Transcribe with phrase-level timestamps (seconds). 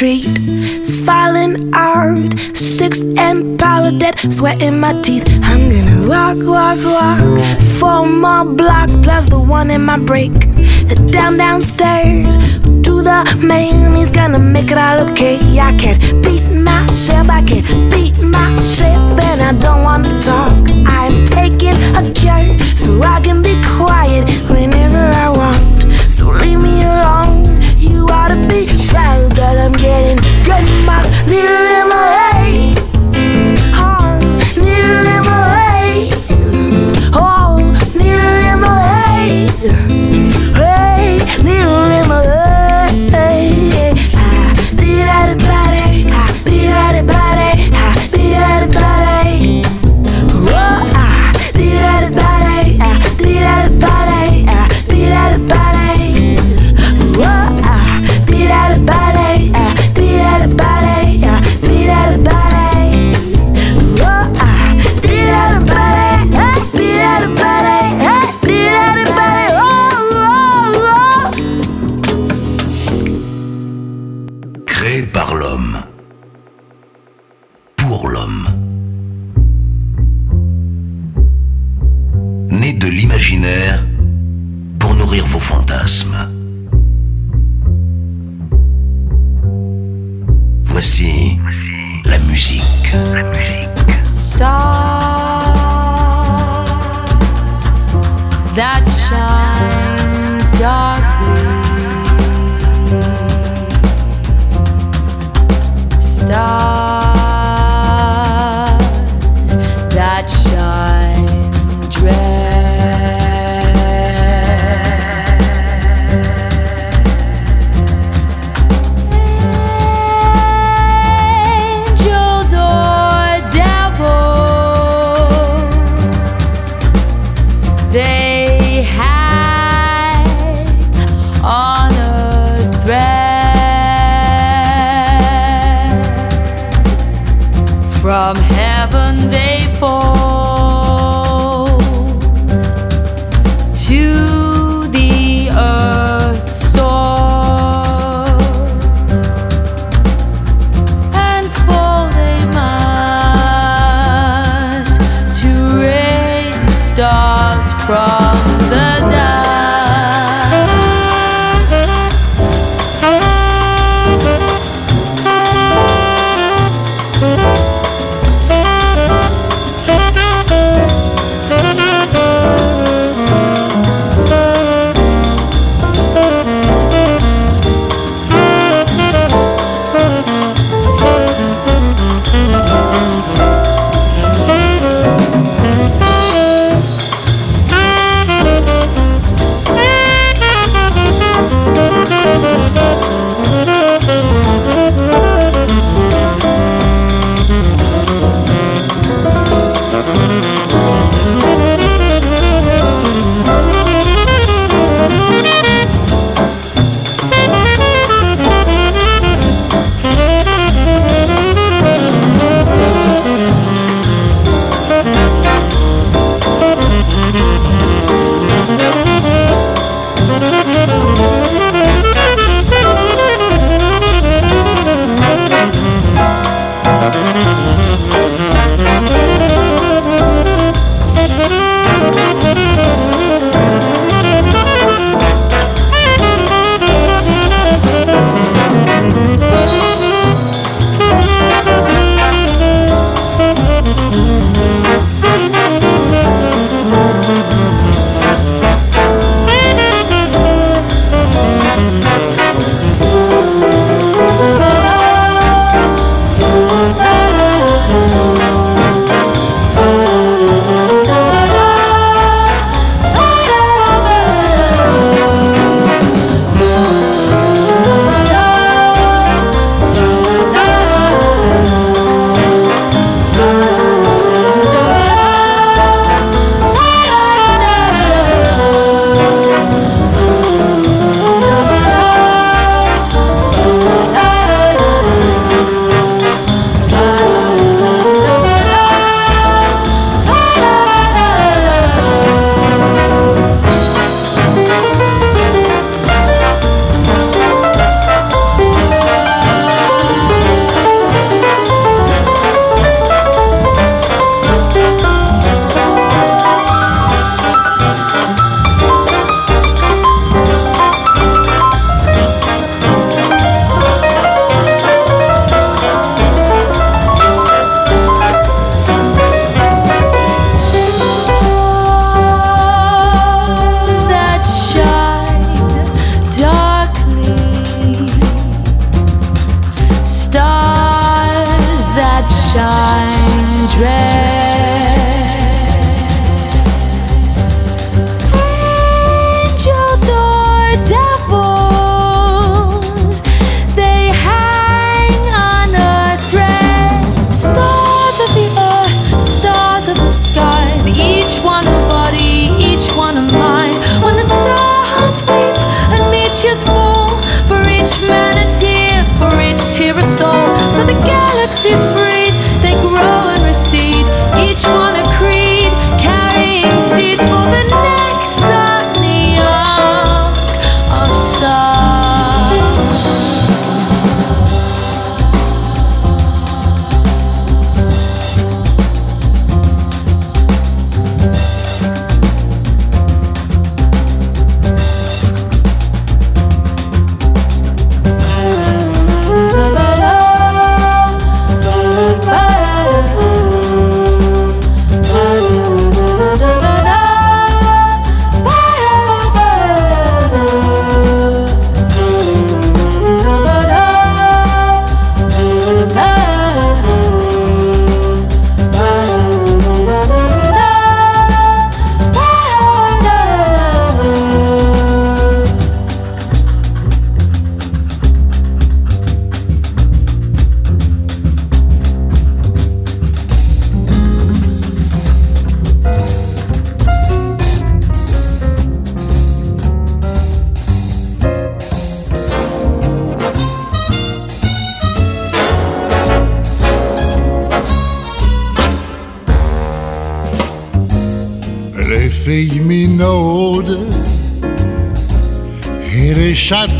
[0.00, 0.24] retreat.
[1.04, 5.26] Filing out, sixth and dead, sweat in my teeth.
[5.42, 7.40] I'm gonna walk, walk, walk.
[7.78, 10.32] Four more blocks plus the one in my break.
[11.10, 12.36] Down, downstairs
[12.84, 13.96] to the main.
[13.96, 15.38] He's gonna make it all okay.
[15.58, 20.52] I can't beat myself, I can't beat myself, and I don't wanna talk.
[20.86, 25.82] I'm taking a cure so I can be quiet whenever I want.
[26.12, 27.47] So leave me alone
[28.88, 31.08] proud that I'm getting good marks.
[31.26, 32.78] Needle in my head,
[33.74, 34.22] heart,
[34.56, 35.40] needle in my
[35.76, 36.12] head,
[37.14, 37.58] oh,
[37.94, 39.97] needle in my head,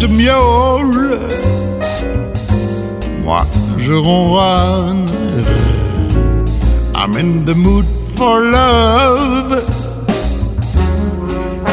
[0.07, 1.19] miaules.
[3.25, 3.45] Moi,
[3.79, 5.07] je ronronne.
[6.95, 9.63] I'm in the mood for love.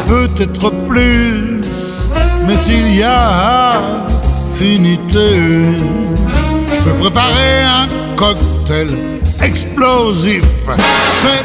[0.07, 2.07] Peut-être plus,
[2.47, 3.73] mais s'il y a
[4.57, 5.77] finité,
[6.67, 8.87] je peux préparer un cocktail
[9.43, 11.43] explosif fait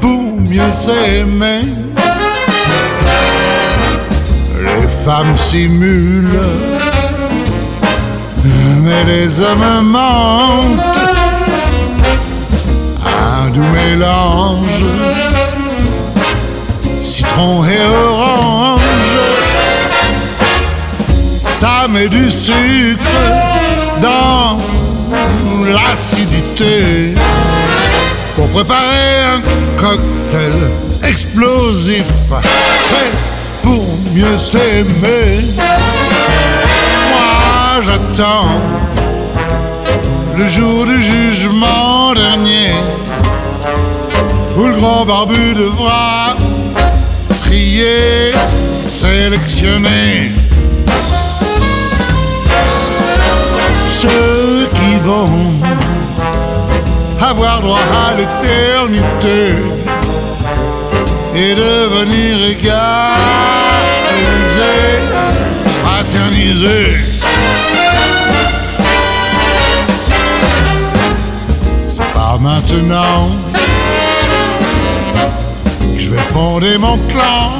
[0.00, 1.60] pour mieux s'aimer.
[5.04, 6.40] Femmes simulent,
[8.82, 10.98] mais les hommes mentent.
[13.04, 14.84] Un doux mélange,
[17.00, 18.80] citron et orange.
[21.46, 23.22] Ça met du sucre
[24.00, 24.58] dans
[25.64, 27.14] l'acidité.
[28.34, 29.40] Pour préparer un
[29.76, 30.70] cocktail
[31.02, 32.06] explosif
[34.14, 35.54] mieux s'aimer.
[37.10, 38.60] Moi j'attends
[40.36, 42.72] le jour du jugement dernier
[44.56, 46.36] où le grand barbu devra
[47.44, 48.32] trier,
[48.86, 50.32] sélectionner
[53.88, 55.52] ceux qui vont
[57.20, 59.54] avoir droit à l'éternité
[61.34, 62.40] et devenir
[65.82, 66.96] fraternisés.
[71.84, 73.36] C'est pas maintenant
[75.82, 77.52] que je vais fonder mon clan.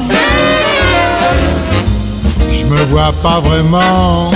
[2.51, 4.31] Je me vois pas vraiment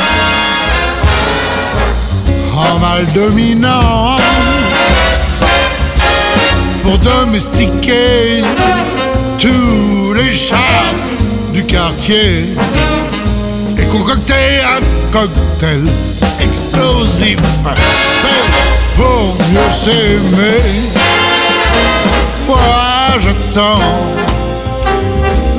[2.56, 4.16] en mal dominant
[6.82, 8.42] pour domestiquer
[9.38, 10.56] tous les chats
[11.54, 12.56] du quartier
[13.78, 14.80] et concocter un
[15.12, 15.84] cocktail
[16.40, 18.50] explosif fait
[18.96, 20.58] pour mieux s'aimer.
[22.48, 22.58] Moi
[23.20, 23.80] j'attends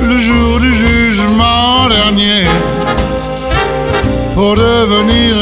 [0.02, 2.44] le jour du jugement dernier
[4.34, 5.34] pour devenir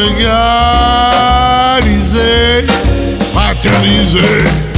[1.80, 2.64] égalisé,
[3.34, 4.73] fraternisé.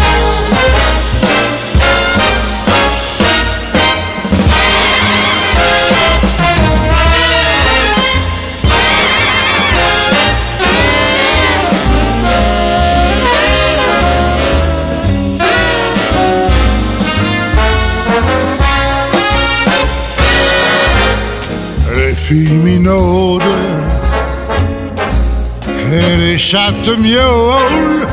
[26.54, 28.06] Miaules.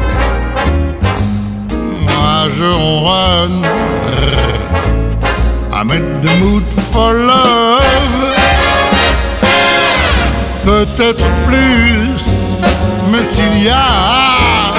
[2.02, 3.64] Moi je ronronne.
[5.72, 7.82] I'm in the mood for love.
[10.66, 12.24] Peut-être plus,
[13.12, 14.74] mais s'il y a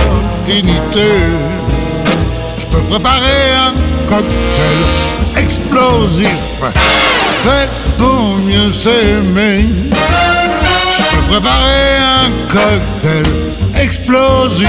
[0.47, 1.11] finité,
[2.59, 3.75] je peux préparer un
[4.09, 4.79] cocktail
[5.37, 6.63] explosif
[7.45, 9.67] fait pour mieux s'aimer.
[10.97, 13.25] Je peux préparer un cocktail
[13.83, 14.69] explosif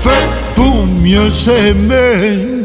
[0.00, 2.61] fait pour mieux s'aimer.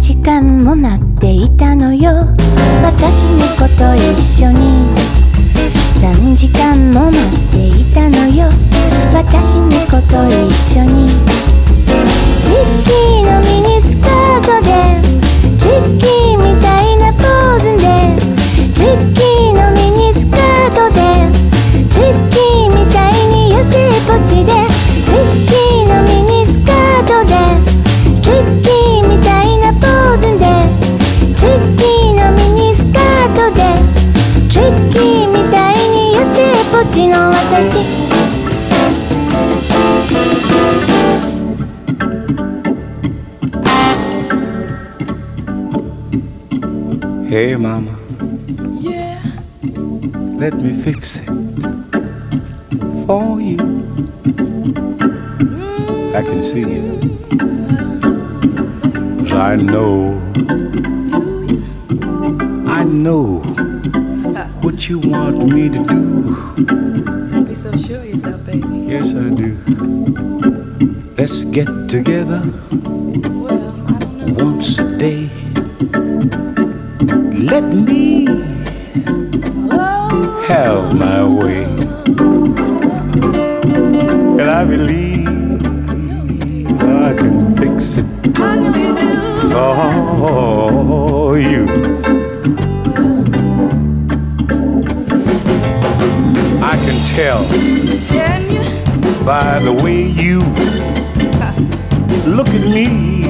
[0.00, 2.12] 時間も待っていたのよ。
[2.82, 4.86] 私猫と一緒に。
[6.00, 8.48] 3時間も待っていたのよ。
[9.12, 11.08] 私猫と一緒に。
[12.42, 12.54] チッ
[12.84, 14.70] キーのミニスカートで。
[15.58, 16.71] チッキーみたい
[37.62, 37.68] Hey,
[47.54, 47.96] Mama.
[48.80, 49.22] Yeah.
[50.42, 51.26] Let me fix it
[53.06, 53.60] for you.
[56.16, 56.82] I can see it.
[59.32, 60.18] I know.
[62.66, 63.40] I know
[64.34, 64.48] uh.
[64.62, 67.21] what you want me to do.
[69.14, 69.52] I do.
[71.18, 72.40] Let's get together
[74.32, 75.28] once a day.
[77.36, 78.24] Let me
[80.48, 81.64] have my way.
[84.40, 85.28] And I believe
[86.80, 88.06] I can fix it
[89.50, 91.66] for you.
[96.62, 98.21] I can tell?
[99.24, 100.40] By the way you
[102.28, 103.22] look at me.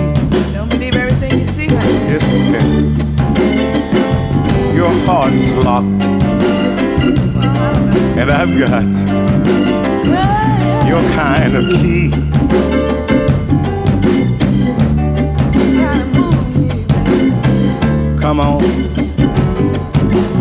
[0.53, 1.93] Don't believe everything you see, honey.
[2.09, 2.97] Yes, I can.
[4.75, 6.07] Your heart is locked,
[8.17, 8.85] and I've got
[10.89, 12.11] your kind of key.
[15.77, 18.19] gotta move me, baby.
[18.19, 18.61] Come on,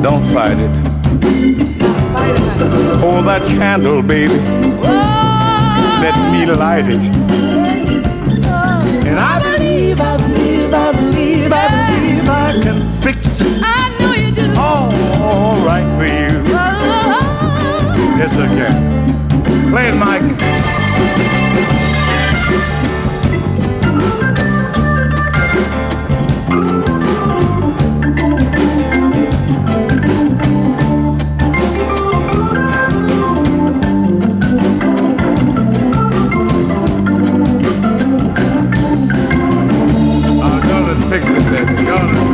[0.01, 0.75] don't fight it.
[2.13, 2.99] Fight it, honey.
[3.01, 4.39] Hold that candle, baby.
[6.01, 7.07] Let me light it.
[9.07, 14.13] And I believe, I believe, I believe, I believe I can fix it I know
[14.13, 14.53] you do.
[14.59, 16.43] all right for you.
[18.17, 19.69] Yes, I can.
[19.69, 21.90] Play it, Mike.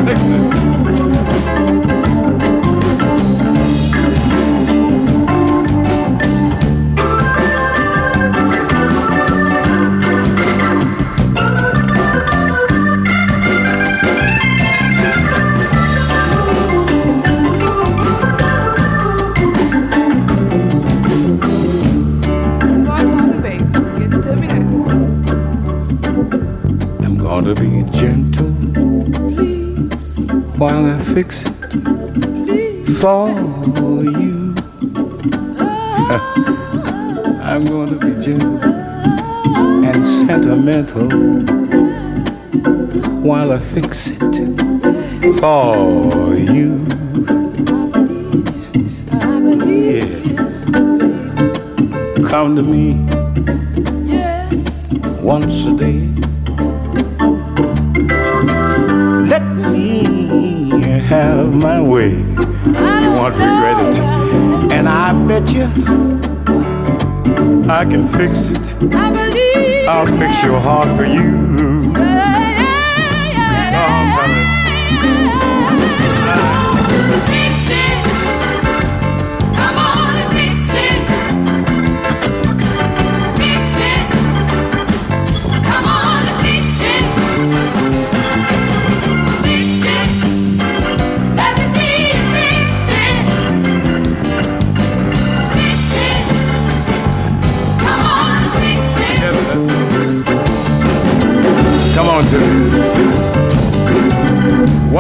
[0.08, 0.57] Texas.
[31.18, 31.52] While I fix it
[33.00, 34.54] for you.
[37.42, 38.64] I'm going to be gentle
[39.84, 41.10] and sentimental
[43.22, 44.36] while I fix it
[45.40, 46.86] for you.
[49.66, 50.06] Yeah.
[52.30, 52.94] Come to me
[55.24, 56.07] once a day.
[63.28, 64.72] Won't regret it.
[64.72, 65.66] And I bet you
[67.70, 68.94] I can fix it.
[69.86, 71.77] I'll fix your heart for you.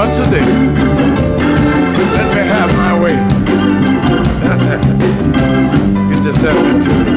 [0.07, 0.39] Once a day.
[2.15, 3.17] Let me have my way.
[6.07, 7.07] Get yourself into it.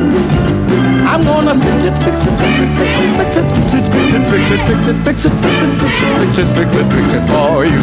[1.06, 4.50] I'm gonna fix it, fix it, fix it, fix it, fix it, fix it, fix
[4.50, 6.86] it, fix it, fix it, fix it, fix it, fix it, fix it, fix it,
[6.90, 7.82] fix it for you.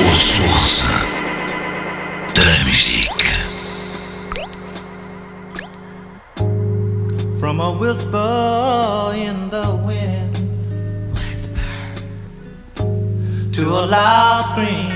[0.00, 1.01] aux sources de
[7.82, 10.34] whisper in the wind.
[11.14, 11.72] Whisper.
[13.56, 14.94] To a loud scream.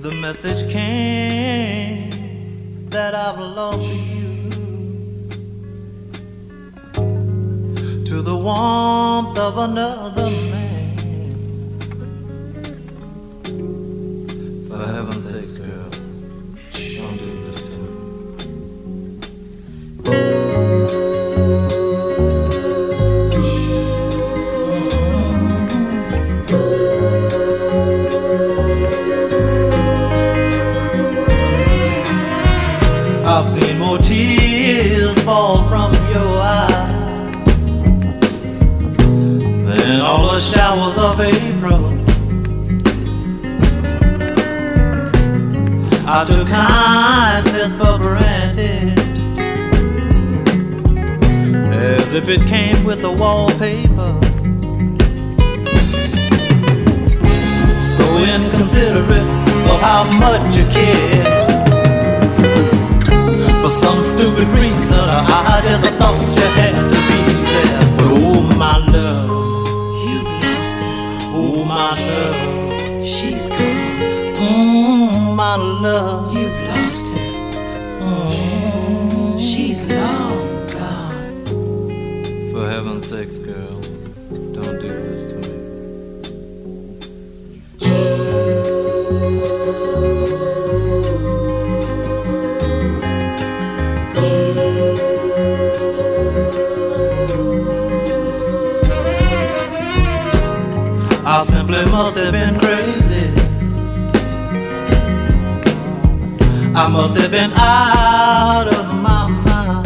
[0.00, 1.13] The message came
[35.24, 37.18] fall from your eyes
[39.66, 41.86] than all the showers of April.
[46.06, 48.98] I took kindness for granted,
[51.72, 54.20] as if it came with the wallpaper.
[57.80, 59.28] So inconsiderate
[59.72, 61.43] of how much you care.
[63.64, 67.96] For some stupid reason, I just thought you had to be there.
[67.96, 71.32] But oh my love, you've lost it.
[71.32, 74.34] Oh my love, she's gone.
[74.36, 76.33] Mm, my love,
[101.96, 103.30] must have been crazy.
[106.74, 109.84] I must have been out of my mind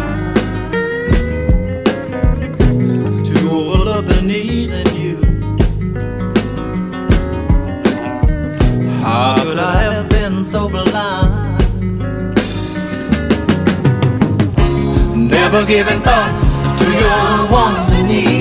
[3.26, 5.16] to overlook the needs in you.
[9.02, 11.58] How could I have been so blind?
[15.30, 16.46] Never giving thoughts
[16.80, 18.37] to your wants and needs.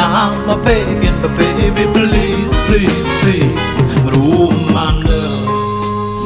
[0.00, 3.52] But I'm a begging for baby, please, please, please.
[4.02, 5.44] But oh my love,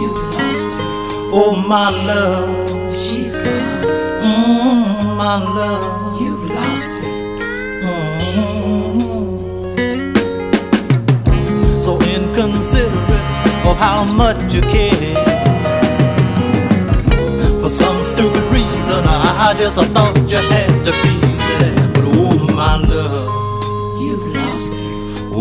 [0.00, 0.86] you lost her.
[1.34, 3.82] Oh my love, she's gone.
[4.22, 7.16] Mm, my love, you've lost her.
[7.82, 8.22] Mm.
[11.82, 15.16] So inconsiderate of how much you care.
[17.60, 21.18] For some stupid reason, I just thought you had to be
[21.58, 21.74] there.
[21.92, 23.43] But oh my love, you've lost her.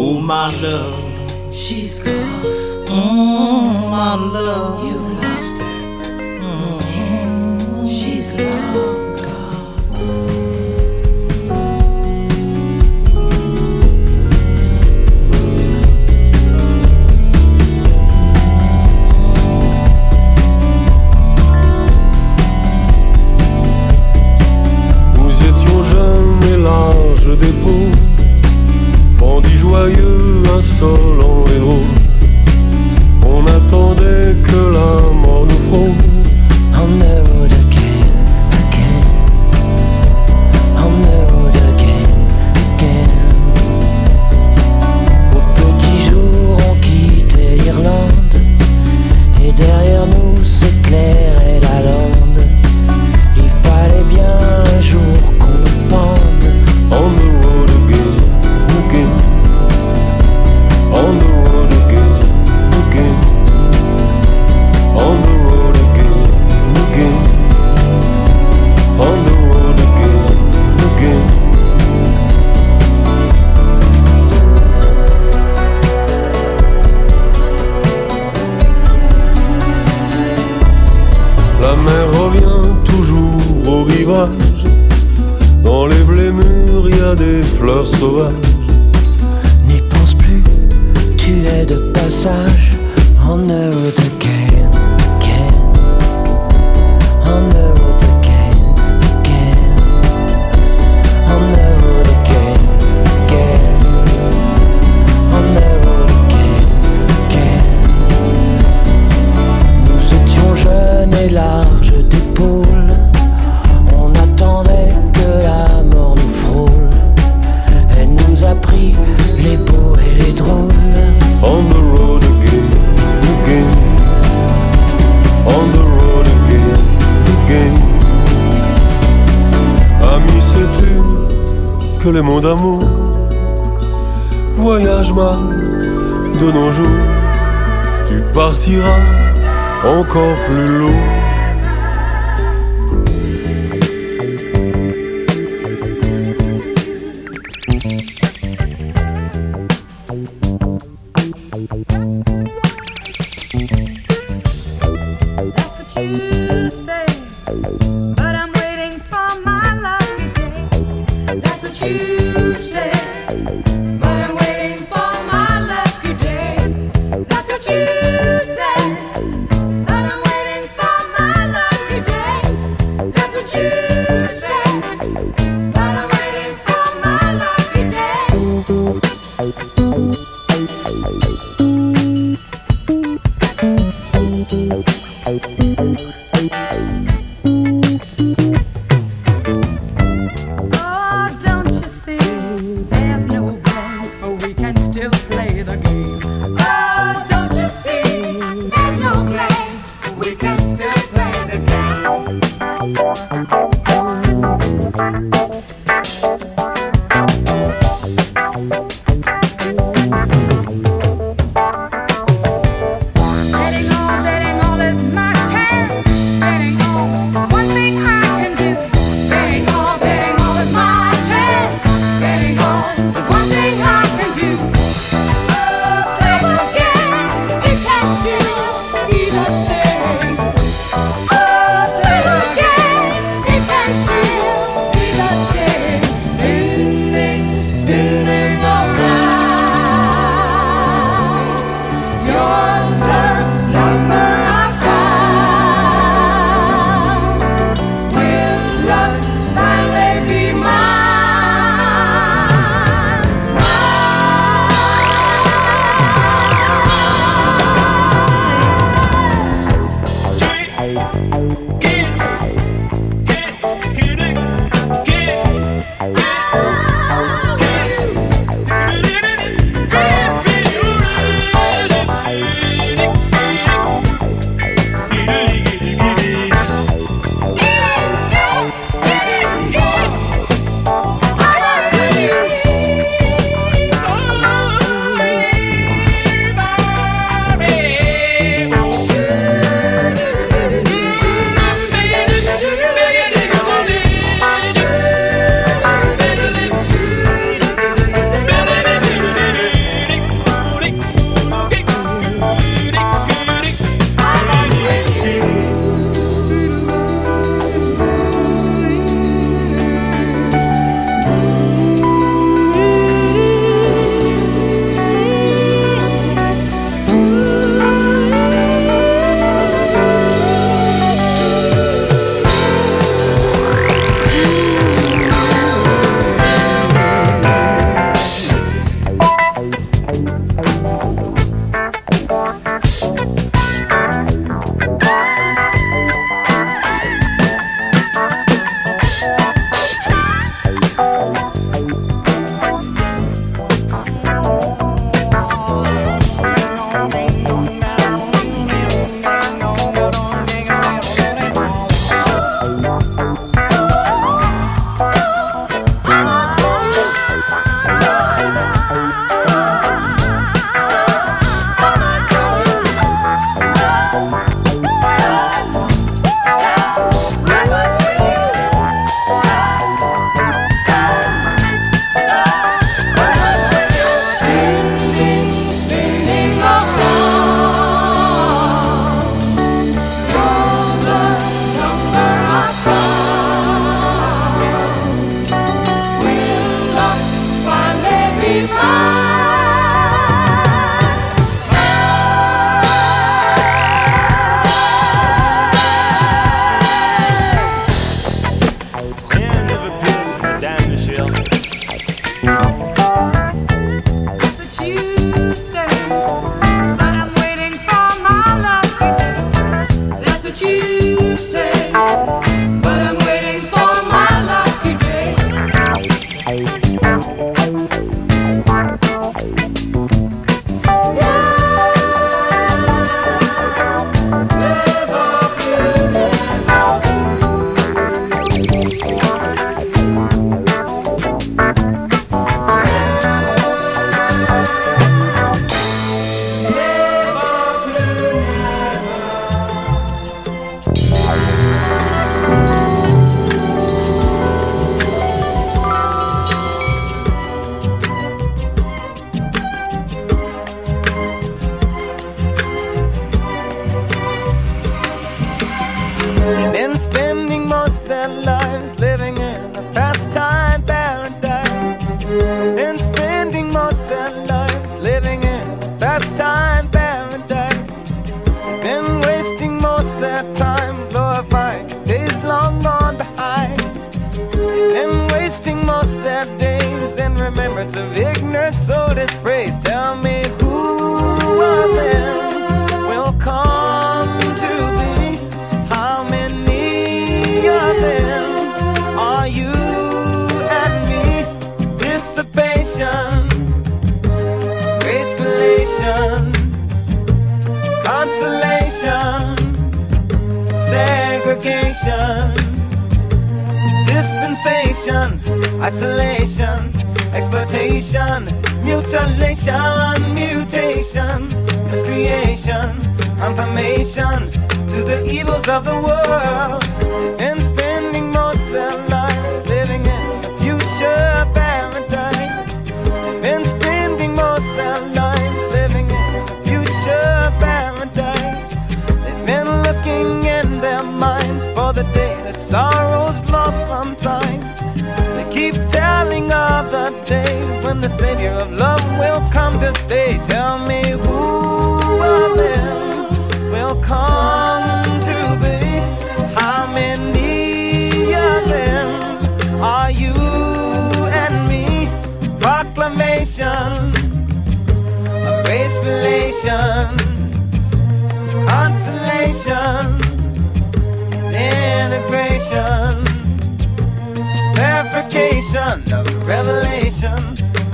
[0.06, 2.43] Oh my love, she's gone.
[2.88, 4.92] Mm, my love, you've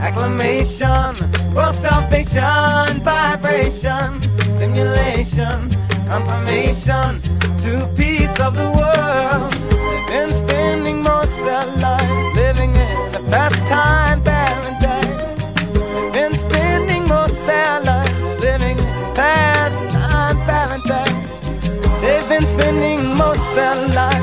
[0.10, 1.14] acclamation,
[1.54, 4.10] world salvation, vibration,
[4.56, 5.70] stimulation,
[6.08, 7.22] confirmation
[7.62, 9.52] to peace of the world.
[9.54, 15.36] They've been spending most their lives living in the pastime paradise.
[15.74, 21.40] They've been spending most their lives living in pastime paradise.
[22.02, 24.19] They've been spending most their lives.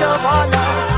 [0.00, 0.97] your wallet.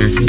[0.00, 0.27] I'm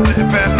[0.00, 0.57] If ever